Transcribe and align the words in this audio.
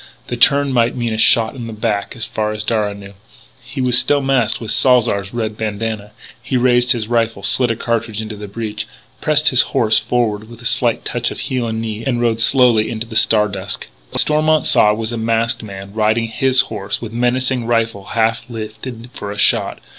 To 0.29 0.35
turn 0.35 0.73
might 0.73 0.95
mean 0.95 1.13
a 1.13 1.17
shot 1.19 1.53
in 1.53 1.67
the 1.67 1.73
back 1.73 2.15
as 2.15 2.25
far 2.25 2.53
as 2.53 2.63
Darragh 2.63 2.97
knew. 2.97 3.13
He 3.63 3.81
was 3.81 3.99
still 3.99 4.19
masked 4.19 4.59
with 4.59 4.71
Salzar's 4.71 5.31
red 5.31 5.55
bandanna. 5.57 6.09
He 6.41 6.57
raised 6.57 6.91
his 6.93 7.07
rifle, 7.07 7.43
slid 7.43 7.69
a 7.69 7.75
cartridge 7.75 8.19
into 8.19 8.35
the 8.35 8.47
breech, 8.47 8.87
pressed 9.21 9.49
his 9.49 9.61
horse 9.77 9.99
forward 9.99 10.49
with 10.49 10.59
a 10.59 10.65
slight 10.65 11.05
touch 11.05 11.29
of 11.29 11.41
heel 11.41 11.67
and 11.67 11.79
knee, 11.83 12.03
and 12.03 12.19
rode 12.19 12.39
slowly 12.39 12.85
out 12.85 12.93
into 12.93 13.05
the 13.05 13.15
star 13.15 13.47
dusk. 13.47 13.89
What 14.09 14.21
Stormont 14.21 14.65
saw 14.65 14.91
was 14.95 15.11
a 15.11 15.17
masked 15.17 15.61
man, 15.61 15.93
riding 15.93 16.29
his 16.29 16.63
own 16.63 16.69
horse, 16.69 16.99
with 16.99 17.13
menacing 17.13 17.67
rifle 17.67 18.03
half 18.05 18.41
lifted 18.49 19.11
for 19.13 19.31
a 19.31 19.37
shot! 19.37 19.81